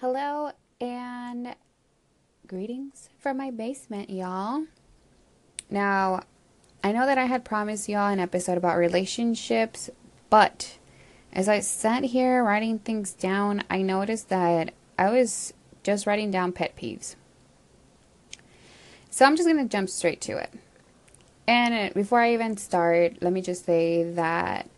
[0.00, 1.56] Hello and
[2.46, 4.66] greetings from my basement, y'all.
[5.68, 6.22] Now,
[6.84, 9.90] I know that I had promised y'all an episode about relationships,
[10.30, 10.78] but
[11.32, 15.52] as I sat here writing things down, I noticed that I was
[15.82, 17.16] just writing down pet peeves.
[19.10, 20.52] So I'm just going to jump straight to it.
[21.48, 24.70] And before I even start, let me just say that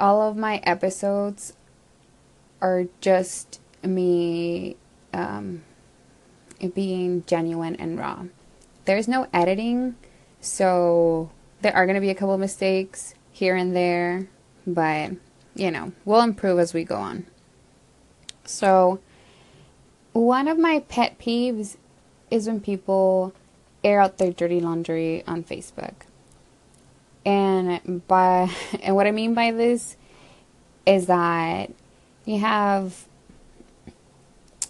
[0.00, 1.52] all of my episodes
[2.60, 4.76] are just me
[5.12, 5.62] um,
[6.74, 8.24] being genuine and raw.
[8.84, 9.96] There's no editing,
[10.40, 11.30] so
[11.60, 14.28] there are going to be a couple mistakes here and there,
[14.66, 15.12] but
[15.54, 17.26] you know, we'll improve as we go on.
[18.44, 19.00] So,
[20.12, 21.76] one of my pet peeves
[22.30, 23.34] is when people
[23.84, 25.94] air out their dirty laundry on Facebook.
[27.24, 28.50] And by
[28.82, 29.96] and what I mean by this
[30.86, 31.70] is that
[32.24, 33.06] you have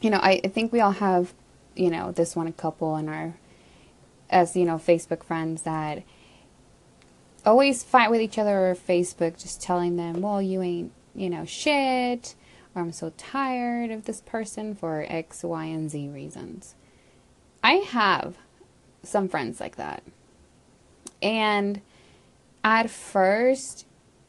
[0.01, 1.35] you know, I, I think we all have,
[1.75, 3.35] you know, this one couple in our
[4.29, 6.03] as, you know, Facebook friends that
[7.45, 11.45] always fight with each other over Facebook, just telling them, Well, you ain't, you know,
[11.45, 12.35] shit
[12.75, 16.75] or I'm so tired of this person for X, Y, and Z reasons.
[17.63, 18.37] I have
[19.03, 20.03] some friends like that.
[21.23, 21.81] And
[22.63, 23.87] at first,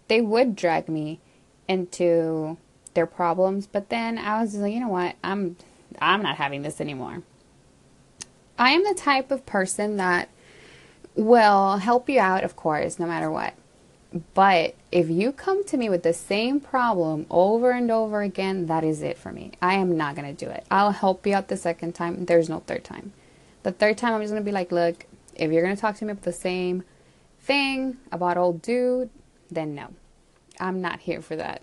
[0.08, 1.20] they would drag me
[1.68, 2.58] into
[2.94, 5.16] their problems, but then I was like, you know what?
[5.24, 5.56] I'm
[6.00, 7.24] I'm not having this anymore.
[8.58, 10.30] I am the type of person that
[11.16, 13.54] will help you out, of course, no matter what.
[14.34, 18.84] But if you come to me with the same problem over and over again, that
[18.84, 19.54] is it for me.
[19.62, 20.66] I am not going to do it.
[20.70, 22.26] I'll help you out the second time.
[22.26, 23.14] There's no third time.
[23.64, 25.96] The third time, I'm just going to be like, look, if you're going to talk
[25.98, 26.84] to me about the same
[27.40, 29.10] thing about old dude,
[29.50, 29.94] then no.
[30.60, 31.62] I'm not here for that.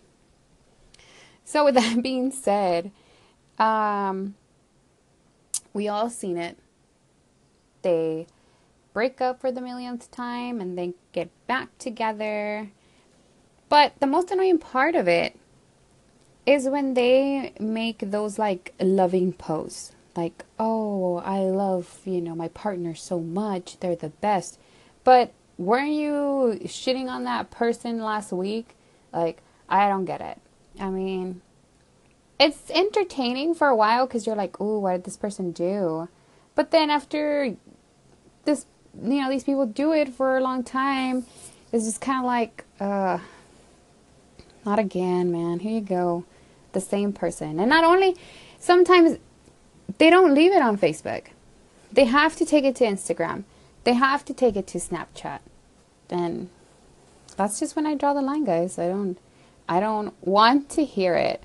[1.49, 2.91] So, with that being said,
[3.59, 4.35] um,
[5.73, 6.59] we all seen it.
[7.81, 8.27] They
[8.93, 12.69] break up for the millionth time and then get back together.
[13.71, 15.39] But the most annoying part of it
[16.45, 22.49] is when they make those like loving posts like, oh, I love, you know, my
[22.49, 23.79] partner so much.
[23.79, 24.59] They're the best.
[25.03, 28.75] But weren't you shitting on that person last week?
[29.13, 30.39] Like, I don't get it.
[30.81, 31.41] I mean,
[32.39, 36.09] it's entertaining for a while because you're like, ooh, what did this person do?
[36.55, 37.57] But then after
[38.45, 38.67] this,
[39.03, 41.27] you know, these people do it for a long time,
[41.73, 43.19] it's just kind of like, uh,
[44.65, 45.61] not again, man.
[45.61, 46.25] Here you go.
[46.73, 47.59] The same person.
[47.59, 48.17] And not only,
[48.59, 49.19] sometimes
[49.99, 51.27] they don't leave it on Facebook.
[51.93, 53.45] They have to take it to Instagram.
[53.85, 55.41] They have to take it to Snapchat.
[56.11, 56.51] And
[57.37, 58.79] that's just when I draw the line, guys.
[58.79, 59.19] I don't
[59.69, 61.43] I don't want to hear it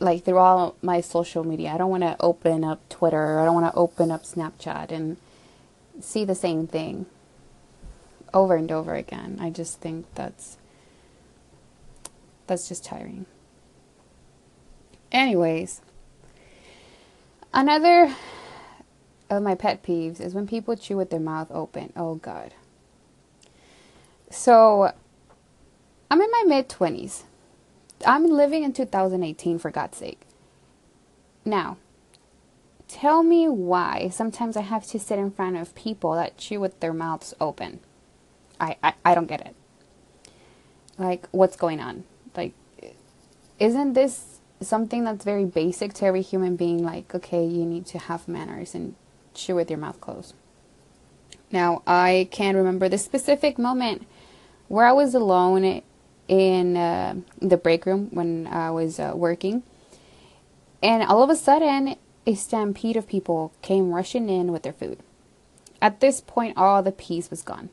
[0.00, 1.70] like through all my social media.
[1.70, 3.38] I don't want to open up Twitter.
[3.38, 5.16] I don't want to open up Snapchat and
[6.00, 7.06] see the same thing
[8.32, 9.38] over and over again.
[9.40, 10.58] I just think that's
[12.46, 13.26] that's just tiring.
[15.12, 15.80] Anyways,
[17.54, 18.12] Another
[19.30, 21.92] of my pet peeves is when people chew with their mouth open.
[21.94, 22.52] Oh, God.
[24.28, 24.92] So,
[26.10, 27.22] I'm in my mid 20s.
[28.06, 30.20] I'm living in 2018, for God's sake.
[31.44, 31.78] Now,
[32.88, 36.80] tell me why sometimes I have to sit in front of people that chew with
[36.80, 37.80] their mouths open.
[38.60, 39.54] I, I, I don't get it.
[40.98, 42.04] Like, what's going on?
[42.36, 42.52] Like,
[43.58, 47.98] isn't this something that's very basic to every human being like okay you need to
[47.98, 48.94] have manners and
[49.34, 50.34] chew with your mouth closed
[51.50, 54.06] now i can't remember the specific moment
[54.68, 55.82] where i was alone
[56.28, 59.62] in uh, the break room when i was uh, working
[60.82, 61.96] and all of a sudden
[62.26, 64.98] a stampede of people came rushing in with their food
[65.82, 67.68] at this point all the peace was gone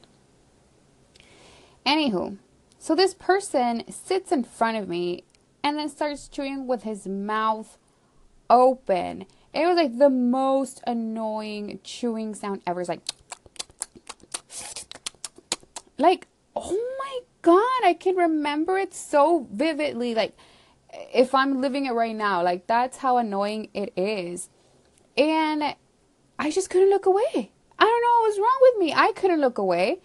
[1.85, 2.38] anywho
[2.78, 5.23] so this person sits in front of me
[5.63, 7.78] and then starts chewing with his mouth
[8.50, 9.25] open.
[9.54, 12.81] It was like the most annoying chewing sound ever.
[12.81, 13.01] It's like,
[15.97, 16.91] like, oh
[17.42, 20.16] god, I can remember it so vividly.
[20.16, 20.36] Like,
[21.14, 24.50] if I'm living it right now, like, that's how annoying it is.
[25.18, 25.76] And
[26.40, 27.52] I just couldn't look away.
[27.80, 28.94] I don't know what was wrong with me.
[28.94, 30.00] I couldn't look away.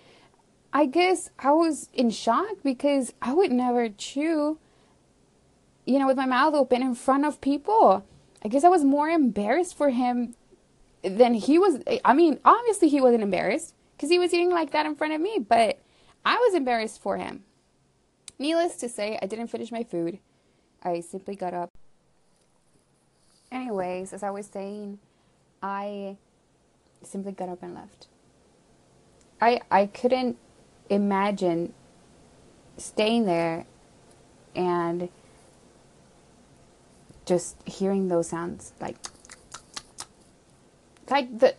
[0.72, 4.58] I guess I was in shock because I would never chew
[5.86, 8.04] you know, with my mouth open in front of people.
[8.44, 10.34] I guess I was more embarrassed for him
[11.02, 11.78] than he was.
[12.04, 15.20] I mean, obviously he wasn't embarrassed because he was eating like that in front of
[15.20, 15.78] me, but
[16.26, 17.44] I was embarrassed for him.
[18.38, 20.18] Needless to say, I didn't finish my food.
[20.82, 21.70] I simply got up
[23.52, 24.98] anyways, as I was saying,
[25.62, 26.16] I
[27.02, 28.08] simply got up and left.
[29.40, 30.36] I I couldn't
[30.90, 31.72] imagine
[32.76, 33.66] staying there
[34.54, 35.08] and
[37.24, 38.96] just hearing those sounds like
[41.10, 41.54] like the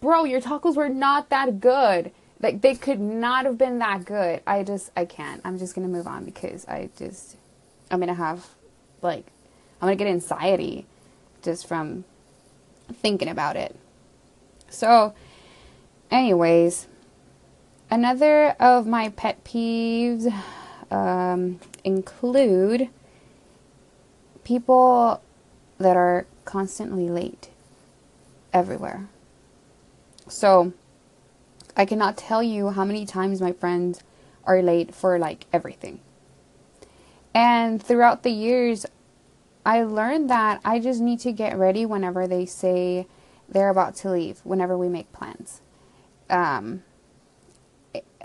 [0.00, 4.42] bro your tacos were not that good like they could not have been that good.
[4.46, 5.40] I just i can't.
[5.44, 7.36] I'm just gonna move on because i just
[7.90, 8.46] i'm gonna have
[9.02, 9.26] like
[9.80, 10.86] i'm gonna get anxiety
[11.42, 12.04] just from
[12.92, 13.74] thinking about it.
[14.68, 15.14] So
[16.10, 16.88] anyways
[17.90, 20.32] another of my pet peeves
[20.90, 22.88] um, include
[24.44, 25.20] people
[25.78, 27.48] that are constantly late
[28.52, 29.08] everywhere.
[30.28, 30.72] So,
[31.76, 34.02] I cannot tell you how many times my friends
[34.44, 36.00] are late for like everything.
[37.34, 38.86] And throughout the years,
[39.64, 43.06] I learned that I just need to get ready whenever they say
[43.48, 45.60] they're about to leave, whenever we make plans.
[46.30, 46.82] Um,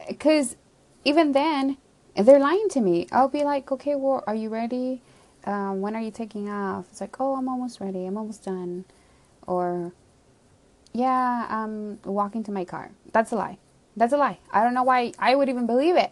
[0.07, 0.55] because
[1.03, 1.77] even then,
[2.15, 3.07] they're lying to me.
[3.11, 5.01] I'll be like, okay, well, are you ready?
[5.45, 6.85] Um, when are you taking off?
[6.91, 8.05] It's like, oh, I'm almost ready.
[8.05, 8.85] I'm almost done.
[9.47, 9.93] Or,
[10.93, 12.91] yeah, I'm walking to my car.
[13.11, 13.57] That's a lie.
[13.95, 14.39] That's a lie.
[14.51, 16.11] I don't know why I would even believe it.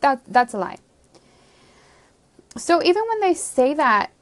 [0.00, 0.78] That that's a lie.
[2.56, 4.12] So even when they say that,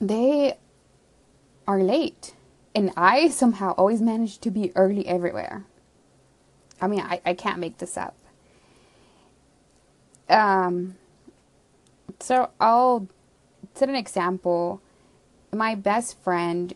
[0.00, 0.56] they
[1.66, 2.34] are late,
[2.74, 5.64] and I somehow always manage to be early everywhere.
[6.80, 8.14] I mean, I, I can't make this up.
[10.28, 10.96] Um,
[12.20, 13.08] so I'll
[13.74, 14.80] set an example.
[15.52, 16.74] My best friend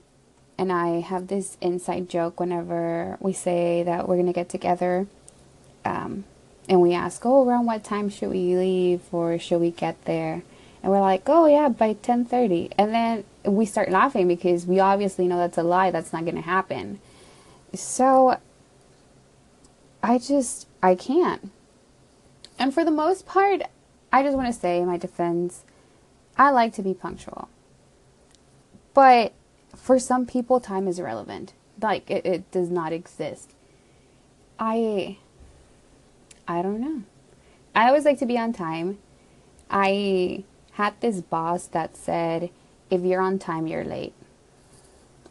[0.62, 5.08] and I have this inside joke whenever we say that we're gonna get together.
[5.84, 6.22] Um,
[6.68, 10.42] and we ask, oh, around what time should we leave or should we get there?
[10.80, 12.70] And we're like, oh yeah, by 10:30.
[12.78, 15.90] And then we start laughing because we obviously know that's a lie.
[15.90, 17.00] That's not going to happen.
[17.74, 18.38] So
[20.00, 21.50] I just I can't.
[22.56, 23.62] And for the most part,
[24.12, 25.64] I just want to say in my defense,
[26.38, 27.48] I like to be punctual.
[28.94, 29.32] But
[29.74, 31.52] for some people, time is irrelevant.
[31.80, 33.52] Like it, it does not exist.
[34.58, 35.18] I
[36.46, 37.02] I don't know.
[37.74, 38.98] I always like to be on time.
[39.70, 42.50] I had this boss that said,
[42.90, 44.12] if you're on time, you're late.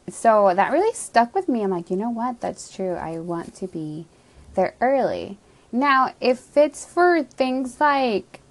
[0.10, 1.62] So that really stuck with me.
[1.64, 2.42] I'm like, you know what?
[2.42, 2.96] That's true.
[2.96, 4.08] I want to be
[4.56, 5.38] there early.
[5.72, 8.42] Now, if it's for things like,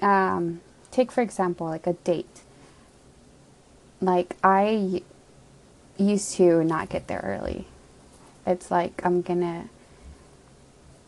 [0.00, 0.60] um,
[0.90, 2.42] take for example, like a date.
[4.00, 5.02] Like, I
[5.98, 7.66] used to not get there early.
[8.46, 9.68] It's like, I'm gonna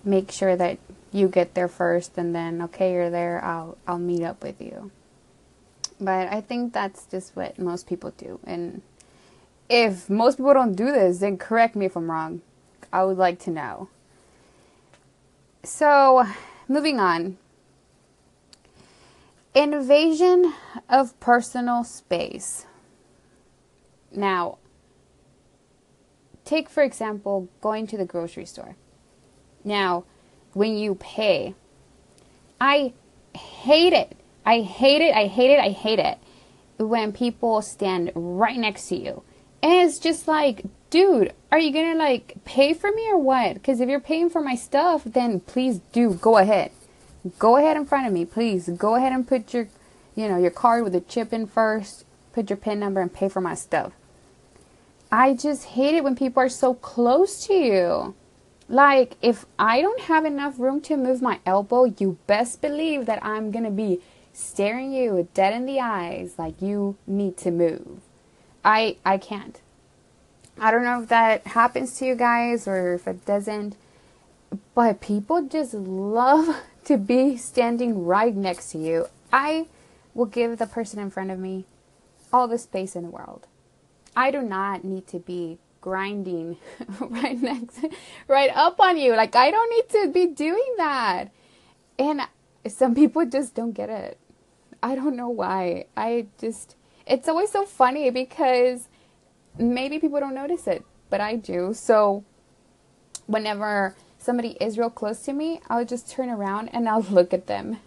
[0.04, 0.78] make sure that
[1.12, 4.90] you get there first and then, okay, you're there, I'll, I'll meet up with you.
[6.00, 8.40] But I think that's just what most people do.
[8.44, 8.82] And
[9.68, 12.42] if most people don't do this, then correct me if I'm wrong.
[12.92, 13.88] I would like to know.
[15.62, 16.26] So,
[16.68, 17.36] moving on.
[19.54, 20.54] Invasion
[20.88, 22.66] of personal space.
[24.12, 24.58] Now,
[26.44, 28.76] take for example going to the grocery store.
[29.64, 30.04] Now,
[30.52, 31.54] when you pay,
[32.60, 32.92] I
[33.34, 34.16] hate it.
[34.44, 35.14] I hate it.
[35.14, 35.60] I hate it.
[35.60, 36.18] I hate it
[36.78, 39.22] when people stand right next to you.
[39.62, 43.54] And it's just like, dude, are you gonna like pay for me or what?
[43.54, 46.72] Because if you're paying for my stuff, then please do go ahead.
[47.38, 48.68] Go ahead in front of me, please.
[48.68, 49.68] Go ahead and put your,
[50.14, 52.04] you know, your card with a chip in first.
[52.32, 53.92] Put your PIN number and pay for my stuff.
[55.12, 58.14] I just hate it when people are so close to you.
[58.68, 63.24] Like, if I don't have enough room to move my elbow, you best believe that
[63.24, 64.00] I'm gonna be
[64.32, 68.00] staring you dead in the eyes like you need to move.
[68.64, 69.60] I I can't.
[70.58, 73.76] I don't know if that happens to you guys or if it doesn't,
[74.74, 79.06] but people just love to be standing right next to you.
[79.32, 79.66] I
[80.14, 81.64] will give the person in front of me
[82.32, 83.46] all the space in the world.
[84.16, 86.58] I do not need to be grinding
[87.00, 87.84] right next
[88.28, 89.14] right up on you.
[89.14, 91.30] Like I don't need to be doing that.
[91.98, 92.22] And
[92.68, 94.18] some people just don't get it.
[94.82, 95.86] I don't know why.
[95.96, 96.76] I just
[97.06, 98.88] it's always so funny because
[99.58, 101.74] maybe people don't notice it, but I do.
[101.74, 102.24] So
[103.26, 107.46] whenever somebody is real close to me, I'll just turn around and I'll look at
[107.46, 107.78] them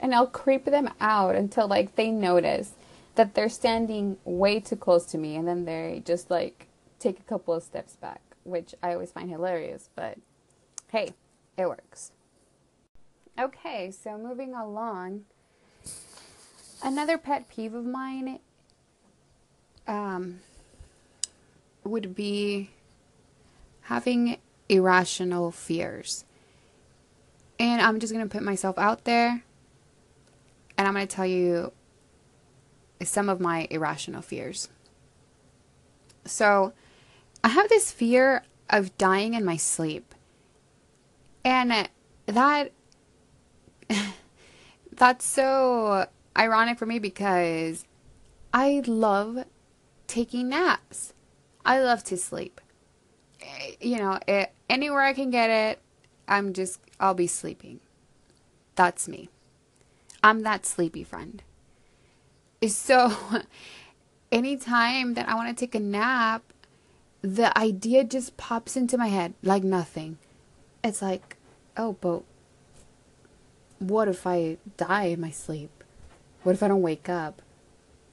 [0.00, 2.72] and I'll creep them out until like they notice
[3.14, 6.68] that they're standing way too close to me and then they just like
[6.98, 10.18] take a couple of steps back, which I always find hilarious, but
[10.90, 11.12] hey,
[11.56, 12.12] it works.
[13.38, 15.24] Okay, so moving along.
[16.82, 18.38] Another pet peeve of mine
[19.86, 20.40] um,
[21.82, 22.70] would be
[23.82, 26.24] having irrational fears.
[27.58, 29.44] And I'm just going to put myself out there
[30.76, 31.72] and I'm going to tell you
[33.04, 34.68] some of my irrational fears.
[36.24, 36.72] So,
[37.42, 40.14] I have this fear of dying in my sleep.
[41.44, 41.88] And
[42.26, 42.72] that
[44.92, 46.06] that's so
[46.36, 47.84] ironic for me because
[48.52, 49.44] I love
[50.06, 51.12] taking naps.
[51.64, 52.60] I love to sleep.
[53.40, 55.80] Eh, you know, it, eh, anywhere I can get it,
[56.26, 57.80] I'm just I'll be sleeping.
[58.74, 59.28] That's me.
[60.22, 61.42] I'm that sleepy friend.
[62.68, 63.12] So
[64.32, 66.42] anytime that I want to take a nap,
[67.22, 70.18] the idea just pops into my head like nothing.
[70.82, 71.36] It's like,
[71.76, 72.22] oh, but
[73.78, 75.84] what if I die in my sleep?
[76.42, 77.42] What if I don't wake up?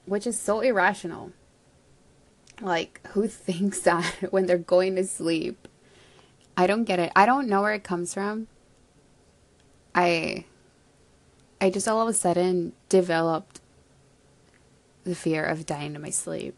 [0.06, 1.32] Which is so irrational.
[2.60, 5.68] Like, who thinks that when they're going to sleep?
[6.56, 7.12] I don't get it.
[7.16, 8.48] I don't know where it comes from.
[9.94, 10.44] I
[11.60, 13.60] I just all of a sudden developed
[15.04, 16.54] the fear of dying in my sleep.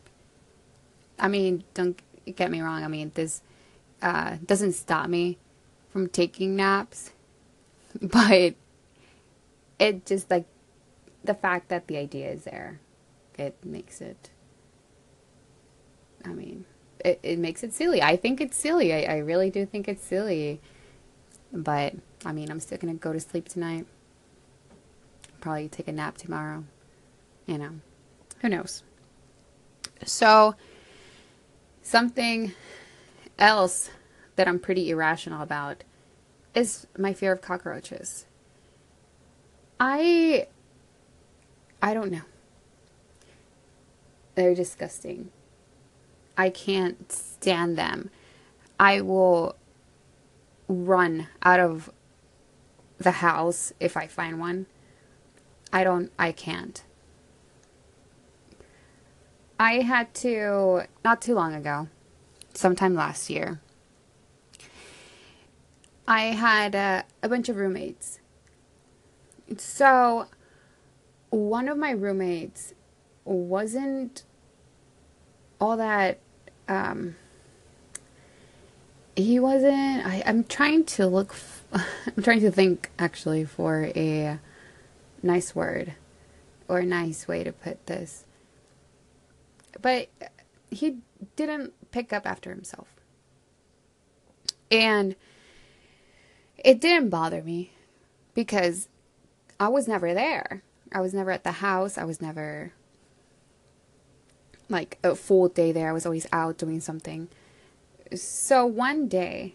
[1.18, 2.00] I mean, don't
[2.36, 2.84] get me wrong.
[2.84, 3.42] I mean, this
[4.02, 5.38] uh, doesn't stop me
[5.90, 7.12] from taking naps,
[8.00, 8.54] but
[9.78, 10.46] it just like
[11.22, 12.80] the fact that the idea is there,
[13.38, 14.30] it makes it.
[16.24, 16.64] I mean,
[17.04, 18.02] it, it makes it silly.
[18.02, 18.92] I think it's silly.
[18.92, 20.60] I, I really do think it's silly.
[21.52, 23.86] But, I mean, I'm still going to go to sleep tonight.
[25.40, 26.64] Probably take a nap tomorrow.
[27.46, 27.70] You know,
[28.44, 28.82] who knows?
[30.04, 30.54] So,
[31.84, 32.54] Something
[33.38, 33.90] else
[34.36, 35.84] that I'm pretty irrational about
[36.54, 38.24] is my fear of cockroaches.
[39.78, 40.48] I
[41.82, 42.22] I don't know.
[44.34, 45.30] They're disgusting.
[46.38, 48.08] I can't stand them.
[48.80, 49.54] I will
[50.66, 51.90] run out of
[52.96, 54.64] the house if I find one.
[55.70, 56.82] I don't I can't.
[59.58, 61.88] I had to, not too long ago,
[62.54, 63.60] sometime last year,
[66.06, 68.18] I had a, a bunch of roommates.
[69.56, 70.26] So,
[71.30, 72.74] one of my roommates
[73.24, 74.24] wasn't
[75.60, 76.18] all that,
[76.68, 77.16] um,
[79.16, 81.34] he wasn't, I, I'm trying to look,
[81.72, 84.38] I'm trying to think actually for a
[85.22, 85.94] nice word
[86.68, 88.23] or a nice way to put this
[89.80, 90.08] but
[90.70, 90.98] he
[91.36, 92.88] didn't pick up after himself.
[94.70, 95.16] And
[96.56, 97.72] it didn't bother me
[98.34, 98.88] because
[99.60, 100.62] I was never there.
[100.92, 101.98] I was never at the house.
[101.98, 102.72] I was never
[104.68, 105.88] like a full day there.
[105.88, 107.28] I was always out doing something.
[108.14, 109.54] So one day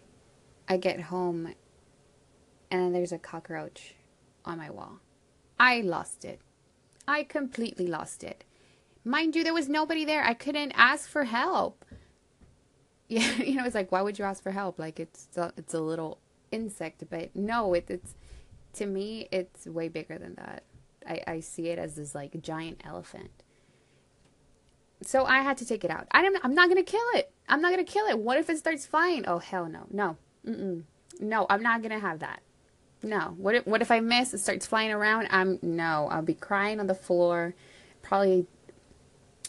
[0.68, 1.54] I get home
[2.72, 3.96] and there's a cockroach
[4.46, 5.00] on my wall.
[5.60, 6.40] I lost it.
[7.08, 8.44] I completely lost it.
[9.10, 10.24] Mind you, there was nobody there.
[10.24, 11.84] I couldn't ask for help.
[13.12, 14.78] Yeah, you know, it's like, why would you ask for help?
[14.78, 16.20] Like, it's a, it's a little
[16.52, 18.14] insect, but no, it, it's
[18.74, 20.62] to me, it's way bigger than that.
[21.08, 23.32] I, I see it as this like giant elephant.
[25.02, 26.06] So I had to take it out.
[26.12, 27.32] I am I'm not gonna kill it.
[27.48, 28.20] I'm not gonna kill it.
[28.20, 29.28] What if it starts flying?
[29.28, 30.84] Oh hell no, no, Mm-mm.
[31.20, 31.48] no.
[31.50, 32.42] I'm not gonna have that.
[33.02, 33.34] No.
[33.38, 34.36] What if what if I miss?
[34.36, 35.30] It starts flying around.
[35.32, 36.10] I'm no.
[36.12, 37.56] I'll be crying on the floor.
[38.04, 38.46] Probably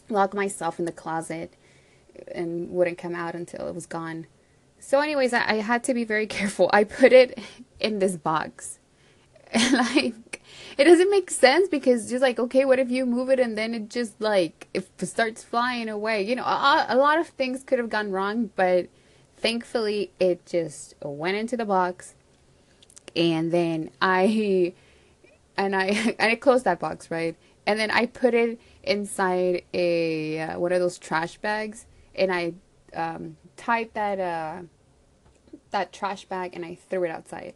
[0.09, 1.53] lock myself in the closet
[2.33, 4.27] and wouldn't come out until it was gone.
[4.79, 6.69] So, anyways, I, I had to be very careful.
[6.73, 7.39] I put it
[7.79, 8.79] in this box.
[9.73, 10.41] Like,
[10.77, 13.73] it doesn't make sense because just like, okay, what if you move it and then
[13.73, 16.23] it just like, it starts flying away?
[16.23, 18.87] You know, a, a lot of things could have gone wrong, but
[19.35, 22.15] thankfully it just went into the box.
[23.13, 24.73] And then I,
[25.57, 27.35] and I, and I closed that box, right?
[27.67, 31.85] And then I put it inside a uh, one of those trash bags,
[32.15, 32.53] and I
[32.95, 34.61] um, tied that uh,
[35.71, 37.53] that trash bag and I threw it outside.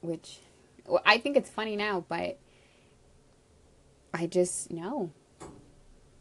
[0.00, 0.38] Which
[0.86, 2.38] well, I think it's funny now, but
[4.14, 5.10] I just no,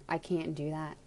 [0.07, 0.98] I can't do that.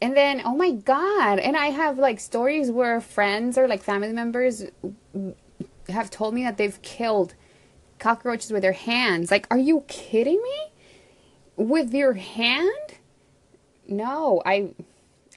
[0.00, 1.38] And then, oh my god!
[1.38, 4.64] And I have like stories where friends or like family members
[5.88, 7.34] have told me that they've killed
[7.98, 9.30] cockroaches with their hands.
[9.30, 10.71] Like, are you kidding me?
[11.56, 12.98] With your hand?
[13.86, 14.74] No, I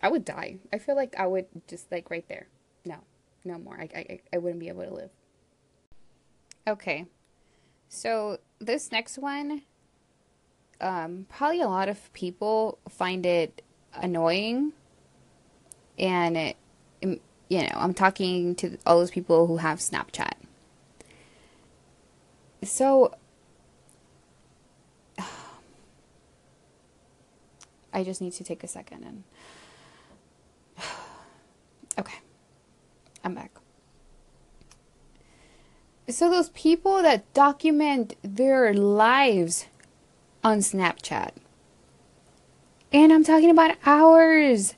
[0.02, 0.58] I would die.
[0.72, 2.48] I feel like I would just like right there.
[2.86, 2.98] No,
[3.44, 3.80] no more.
[3.80, 5.10] I I I wouldn't be able to live.
[6.68, 7.06] Okay.
[7.90, 9.62] So this next one
[10.82, 13.62] um, probably a lot of people find it
[13.94, 14.74] annoying.
[15.98, 16.58] And, it,
[17.02, 17.20] you
[17.50, 20.34] know, I'm talking to all those people who have Snapchat.
[22.64, 23.14] So,
[27.96, 29.24] I just need to take a second and.
[32.00, 32.20] okay.
[33.24, 33.52] I'm back.
[36.10, 39.66] So, those people that document their lives
[40.44, 41.32] on Snapchat,
[42.92, 44.76] and I'm talking about hours.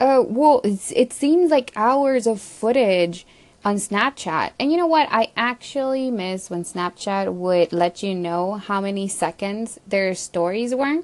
[0.00, 3.26] Uh, well, it seems like hours of footage
[3.64, 4.52] on Snapchat.
[4.58, 5.08] And you know what?
[5.10, 11.02] I actually miss when Snapchat would let you know how many seconds their stories were.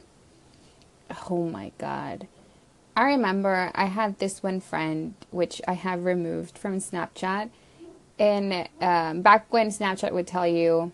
[1.28, 2.26] Oh my god.
[2.96, 7.50] I remember I had this one friend, which I have removed from Snapchat.
[8.18, 10.92] And um, back when Snapchat would tell you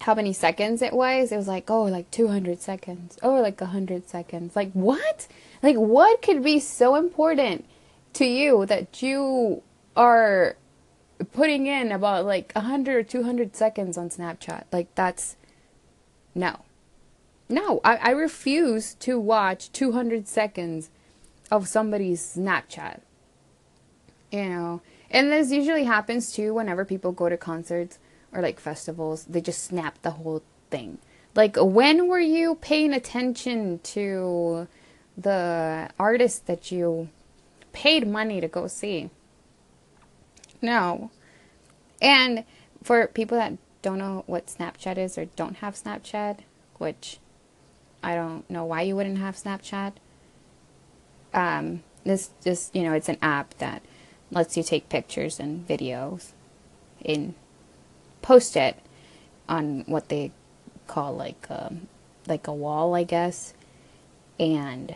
[0.00, 3.16] how many seconds it was, it was like, oh, like 200 seconds.
[3.22, 4.54] Oh, like 100 seconds.
[4.54, 5.26] Like, what?
[5.62, 7.64] Like, what could be so important
[8.14, 9.62] to you that you
[9.96, 10.56] are
[11.32, 14.64] putting in about like 100 or 200 seconds on Snapchat?
[14.70, 15.36] Like, that's
[16.34, 16.65] no.
[17.48, 20.90] No, I, I refuse to watch 200 seconds
[21.50, 23.00] of somebody's Snapchat.
[24.32, 27.98] You know, and this usually happens too whenever people go to concerts
[28.32, 29.24] or like festivals.
[29.24, 30.98] They just snap the whole thing.
[31.34, 34.66] Like, when were you paying attention to
[35.16, 37.10] the artist that you
[37.72, 39.10] paid money to go see?
[40.60, 41.10] No.
[42.02, 42.44] And
[42.82, 46.40] for people that don't know what Snapchat is or don't have Snapchat,
[46.78, 47.18] which
[48.06, 49.94] I don't know why you wouldn't have Snapchat.
[51.34, 53.82] Um, this just, you know, it's an app that
[54.30, 56.30] lets you take pictures and videos
[57.04, 57.34] and
[58.22, 58.78] post it
[59.48, 60.30] on what they
[60.86, 61.88] call like um,
[62.28, 63.54] like a wall, I guess,
[64.38, 64.94] and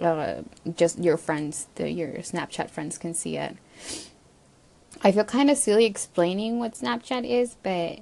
[0.00, 0.42] uh,
[0.76, 3.56] just your friends, the, your Snapchat friends can see it.
[5.04, 8.00] I feel kind of silly explaining what Snapchat is, but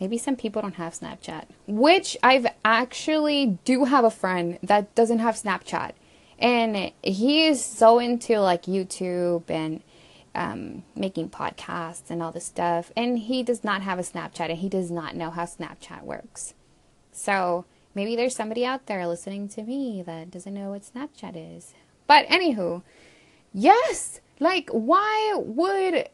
[0.00, 1.44] maybe some people don't have Snapchat.
[1.66, 5.92] Which I've actually do have a friend that doesn't have Snapchat.
[6.38, 9.82] And he is so into like YouTube and
[10.34, 12.90] um, making podcasts and all this stuff.
[12.96, 16.54] And he does not have a Snapchat and he does not know how Snapchat works.
[17.12, 21.74] So maybe there's somebody out there listening to me that doesn't know what Snapchat is.
[22.06, 22.82] But anywho,
[23.52, 26.08] yes, like why would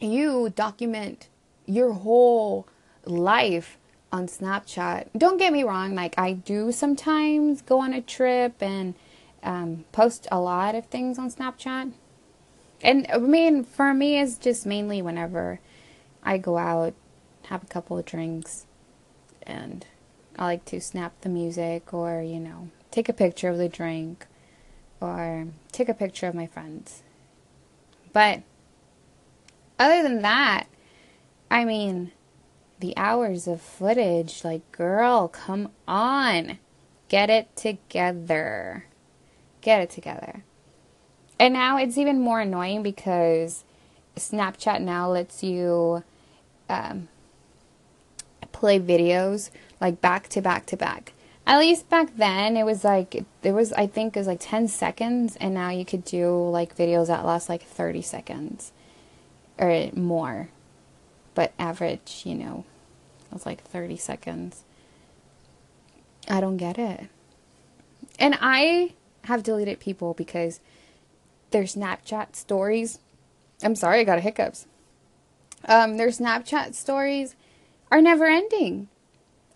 [0.00, 1.28] you document
[1.66, 2.66] your whole
[3.04, 3.78] life
[4.12, 5.08] on Snapchat.
[5.16, 8.94] Don't get me wrong, like I do sometimes go on a trip and
[9.42, 11.92] um, post a lot of things on Snapchat.
[12.82, 15.60] And I mean, for me, it's just mainly whenever
[16.22, 16.94] I go out,
[17.44, 18.66] have a couple of drinks,
[19.42, 19.86] and
[20.38, 24.26] I like to snap the music or, you know, take a picture of the drink
[25.00, 27.02] or take a picture of my friends.
[28.12, 28.42] But
[29.78, 30.66] other than that,
[31.52, 32.12] I mean,
[32.80, 36.58] the hours of footage, like, girl, come on.
[37.10, 38.86] Get it together.
[39.60, 40.44] Get it together.
[41.38, 43.64] And now it's even more annoying because
[44.16, 46.02] Snapchat now lets you
[46.70, 47.08] um,
[48.52, 51.12] play videos like back to back to back.
[51.46, 54.68] At least back then, it was like, it was, I think, it was like 10
[54.68, 58.72] seconds, and now you could do like videos that last like 30 seconds
[59.58, 60.48] or more
[61.34, 62.64] but average, you know,
[63.32, 64.64] was like 30 seconds.
[66.28, 67.08] I don't get it.
[68.18, 70.60] And I have deleted people because
[71.50, 72.98] their Snapchat stories.
[73.62, 74.66] I'm sorry, I got a hiccups.
[75.66, 77.36] Um, their Snapchat stories
[77.90, 78.88] are never ending.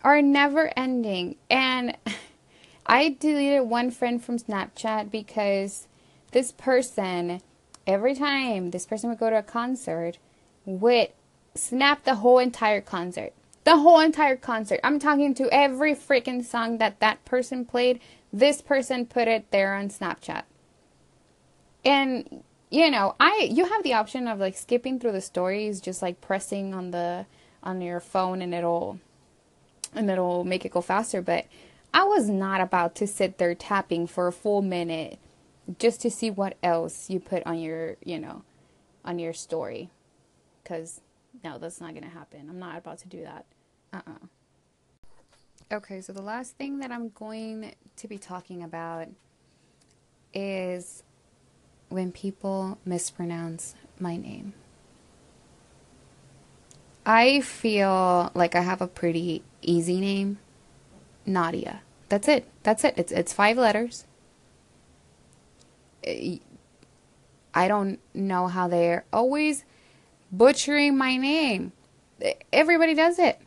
[0.02, 1.36] Are never ending.
[1.50, 1.96] And
[2.86, 5.88] I deleted one friend from Snapchat because
[6.32, 7.40] this person,
[7.86, 10.18] every time this person would go to a concert,
[10.64, 11.08] would
[11.56, 13.32] snap the whole entire concert.
[13.64, 14.80] The whole entire concert.
[14.84, 18.00] I'm talking to every freaking song that that person played.
[18.32, 20.44] This person put it there on Snapchat.
[21.84, 26.02] And you know, I you have the option of like skipping through the stories, just
[26.02, 27.26] like pressing on the
[27.62, 29.00] on your phone and it'll
[29.94, 31.46] and it'll make it go faster, but
[31.92, 35.18] I was not about to sit there tapping for a full minute
[35.78, 38.42] just to see what else you put on your, you know,
[39.04, 39.90] on your story.
[40.64, 41.00] Cuz
[41.46, 42.48] no, that's not going to happen.
[42.50, 43.44] I'm not about to do that.
[43.92, 44.12] Uh uh-uh.
[44.12, 49.08] uh Okay, so the last thing that I'm going to be talking about
[50.34, 51.02] is
[51.88, 54.54] when people mispronounce my name.
[57.04, 60.38] I feel like I have a pretty easy name.
[61.24, 61.82] Nadia.
[62.08, 62.48] That's it.
[62.62, 62.94] That's it.
[62.96, 64.04] It's it's five letters.
[66.04, 69.64] I don't know how they're always
[70.30, 71.72] butchering my name.
[72.52, 73.40] Everybody does it.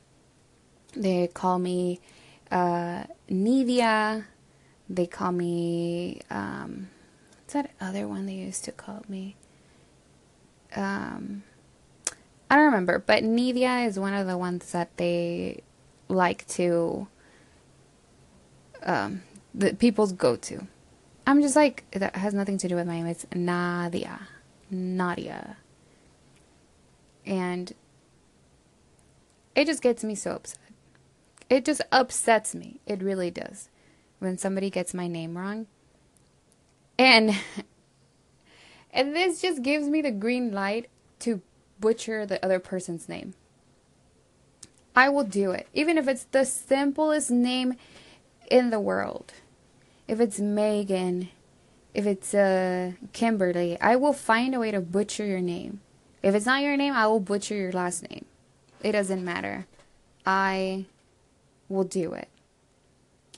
[0.96, 2.00] They call me
[2.52, 3.04] uh.
[4.92, 6.90] They call me um,
[7.50, 9.36] what's that other one they used to call me?
[10.76, 11.44] Um,
[12.50, 15.62] I don't remember, but Nivea is one of the ones that they
[16.08, 17.08] like to
[18.84, 19.22] um,
[19.54, 20.68] the people's go to.
[21.28, 23.06] I'm just like that has nothing to do with my name.
[23.06, 24.28] It's Nadia,
[24.72, 25.58] Nadia,
[27.30, 27.74] and
[29.56, 30.58] it just gets me so upset.
[31.50, 32.80] It just upsets me.
[32.86, 33.70] It really does
[34.18, 35.68] when somebody gets my name wrong.
[36.98, 37.38] And
[38.92, 40.90] and this just gives me the green light
[41.20, 41.42] to
[41.80, 43.36] butcher the other person's name.
[44.96, 47.76] I will do it, even if it's the simplest name
[48.50, 49.34] in the world.
[50.08, 51.30] If it's Megan,
[51.94, 55.80] if it's uh, Kimberly, I will find a way to butcher your name.
[56.22, 58.26] If it's not your name, I will butcher your last name.
[58.82, 59.68] It doesn't matter.
[60.26, 60.86] I
[61.70, 62.28] will do it.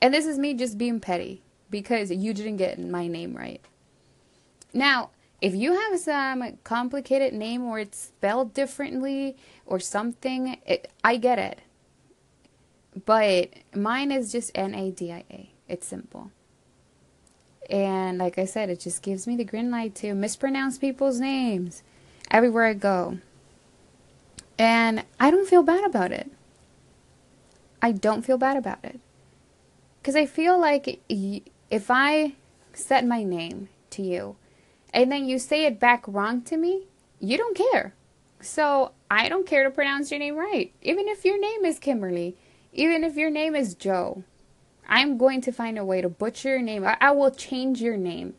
[0.00, 3.60] And this is me just being petty because you didn't get my name right.
[4.74, 11.16] Now, if you have some complicated name or it's spelled differently or something, it, I
[11.16, 11.60] get it.
[13.04, 15.50] But mine is just N A D I A.
[15.68, 16.30] It's simple.
[17.70, 21.82] And like I said, it just gives me the green light to mispronounce people's names
[22.30, 23.18] everywhere I go.
[24.58, 26.30] And I don't feel bad about it.
[27.80, 29.00] I don't feel bad about it.
[30.00, 32.34] Because I feel like if I
[32.72, 34.36] set my name to you
[34.92, 36.86] and then you say it back wrong to me,
[37.20, 37.94] you don't care.
[38.40, 40.72] So I don't care to pronounce your name right.
[40.82, 42.36] Even if your name is Kimberly,
[42.72, 44.24] even if your name is Joe,
[44.88, 46.84] I'm going to find a way to butcher your name.
[46.84, 48.34] I, I will change your name.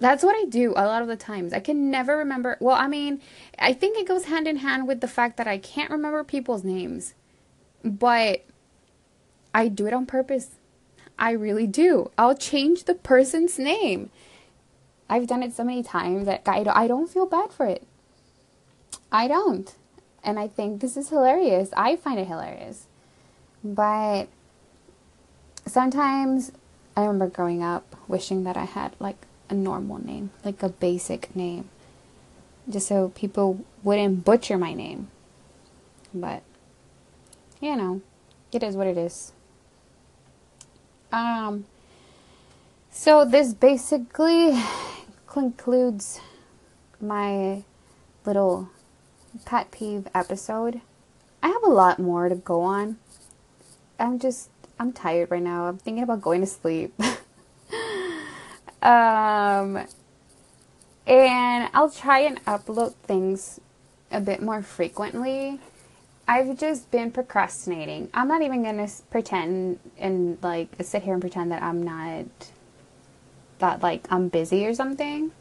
[0.00, 1.52] That's what I do a lot of the times.
[1.52, 2.56] I can never remember.
[2.60, 3.20] Well, I mean,
[3.58, 6.64] I think it goes hand in hand with the fact that I can't remember people's
[6.64, 7.14] names.
[7.84, 8.44] But
[9.54, 10.52] I do it on purpose.
[11.18, 12.10] I really do.
[12.16, 14.10] I'll change the person's name.
[15.08, 17.86] I've done it so many times that I don't, I don't feel bad for it.
[19.12, 19.74] I don't.
[20.24, 21.70] And I think this is hilarious.
[21.76, 22.86] I find it hilarious.
[23.62, 24.28] But
[25.66, 26.52] sometimes
[26.96, 31.34] I remember growing up wishing that I had like a normal name, like a basic
[31.34, 31.68] name,
[32.68, 35.08] just so people wouldn't butcher my name.
[36.14, 36.42] But,
[37.60, 38.00] you know,
[38.52, 39.32] it is what it is.
[41.12, 41.66] Um,
[42.90, 44.60] so this basically
[45.26, 46.20] concludes
[47.00, 47.64] my
[48.24, 48.68] little
[49.44, 50.80] pet peeve episode.
[51.42, 52.98] I have a lot more to go on.
[53.98, 55.66] I'm just I'm tired right now.
[55.66, 56.94] I'm thinking about going to sleep.
[58.82, 59.86] um
[61.06, 63.60] and I'll try and upload things
[64.12, 65.58] a bit more frequently.
[66.28, 68.08] I've just been procrastinating.
[68.14, 72.26] I'm not even to pretend and like sit here and pretend that I'm not
[73.58, 75.32] that like I'm busy or something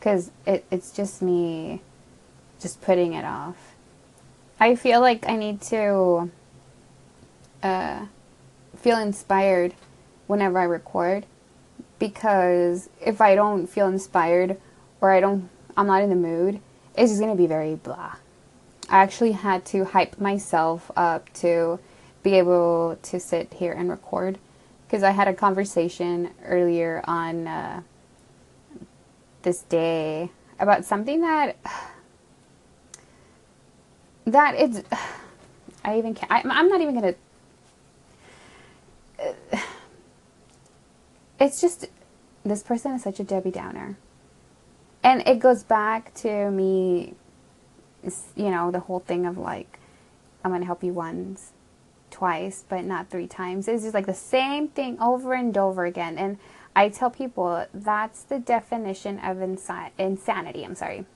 [0.00, 1.82] cuz it it's just me
[2.60, 3.74] just putting it off.
[4.60, 6.30] I feel like I need to
[7.62, 8.06] uh,
[8.76, 9.74] feel inspired
[10.26, 11.26] whenever I record
[11.98, 14.58] because if I don't feel inspired
[15.00, 16.60] or I don't I'm not in the mood,
[16.96, 18.16] it's just going to be very blah.
[18.88, 21.78] I actually had to hype myself up to
[22.22, 24.38] be able to sit here and record
[24.86, 27.82] because I had a conversation earlier on uh,
[29.42, 31.56] this day about something that
[34.26, 34.82] that it's
[35.84, 37.14] I even can't I, I'm not even gonna
[41.38, 41.86] it's just
[42.44, 43.96] this person is such a Debbie Downer.
[45.02, 47.14] And it goes back to me,
[48.36, 49.78] you know, the whole thing of like,
[50.44, 51.52] I'm going to help you once,
[52.10, 53.68] twice, but not three times.
[53.68, 56.18] It's just like the same thing over and over again.
[56.18, 56.38] And
[56.74, 60.64] I tell people that's the definition of insi- insanity.
[60.64, 61.06] I'm sorry.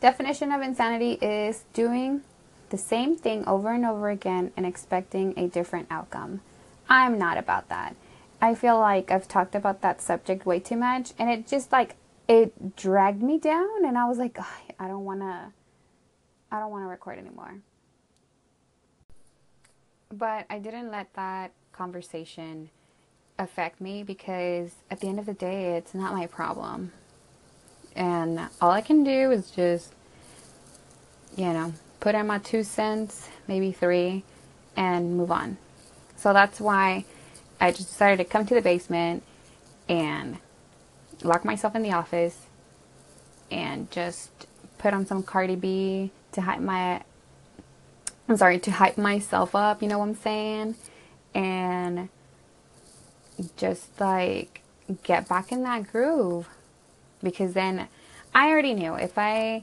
[0.00, 2.22] Definition of insanity is doing
[2.70, 6.40] the same thing over and over again and expecting a different outcome.
[6.88, 7.94] I'm not about that.
[8.42, 11.94] I feel like I've talked about that subject way too much and it just like
[12.28, 14.36] it dragged me down and I was like
[14.80, 15.52] I don't want to
[16.50, 17.60] I don't want to record anymore.
[20.12, 22.68] But I didn't let that conversation
[23.38, 26.92] affect me because at the end of the day it's not my problem.
[27.94, 29.94] And all I can do is just
[31.36, 34.24] you know, put in my two cents, maybe three,
[34.76, 35.56] and move on.
[36.16, 37.04] So that's why
[37.62, 39.22] I just decided to come to the basement
[39.88, 40.38] and
[41.22, 42.46] lock myself in the office
[43.52, 44.48] and just
[44.78, 47.04] put on some Cardi B to hype my
[48.28, 50.74] I'm sorry, to hype myself up, you know what I'm saying?
[51.36, 52.08] And
[53.56, 54.62] just like
[55.04, 56.48] get back in that groove.
[57.22, 57.86] Because then
[58.34, 59.62] I already knew if I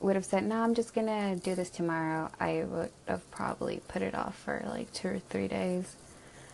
[0.00, 4.02] would have said, No, I'm just gonna do this tomorrow, I would have probably put
[4.02, 5.96] it off for like two or three days.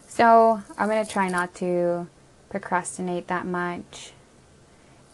[0.08, 2.08] So I'm gonna try not to
[2.48, 4.12] procrastinate that much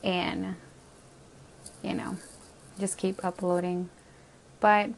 [0.02, 0.54] and
[1.82, 2.16] you know
[2.78, 3.90] just keep uploading.
[4.60, 4.90] But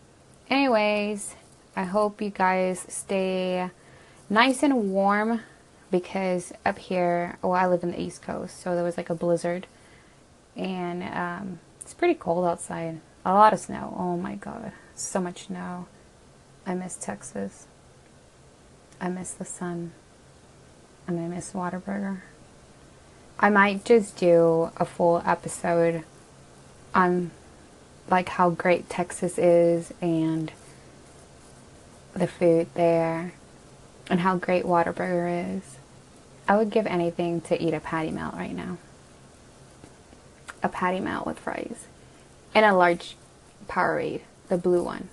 [0.48, 1.34] anyways
[1.74, 3.68] i hope you guys stay
[4.30, 5.40] nice and warm
[5.90, 9.14] because up here well i live in the east coast so there was like a
[9.14, 9.66] blizzard.
[10.54, 13.00] And um, it's pretty cold outside.
[13.26, 13.94] A lot of snow.
[13.98, 14.72] Oh my god.
[14.94, 15.86] So much snow.
[16.64, 17.66] I miss texas
[19.00, 19.92] i miss the sun
[21.06, 22.20] and i miss Whataburger
[23.38, 26.04] I might just do a full episode
[26.94, 27.30] on
[28.08, 30.50] like how great Texas is and
[32.14, 33.34] the food there
[34.08, 35.76] and how great Whataburger is.
[36.48, 38.78] I would give anything to eat a patty melt right now.
[40.62, 41.86] A patty melt with fries.
[42.54, 43.16] And a large
[43.68, 45.10] Powerade, the blue one.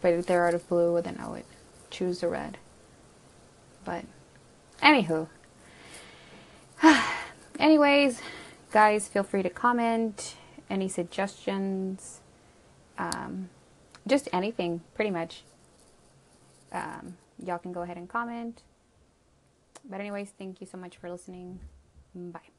[0.00, 1.44] But if they're out of blue, then I would
[1.90, 2.58] choose the red.
[3.84, 4.04] But,
[4.82, 5.28] anywho,
[7.58, 8.20] anyways,
[8.72, 10.34] guys, feel free to comment
[10.68, 12.20] any suggestions,
[12.98, 13.48] um,
[14.06, 15.44] just anything, pretty much.
[16.72, 18.62] Um, y'all can go ahead and comment.
[19.88, 21.60] But, anyways, thank you so much for listening.
[22.14, 22.55] Bye.